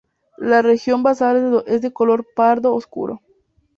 [0.39, 3.21] La región basal es de color pardo oscuro.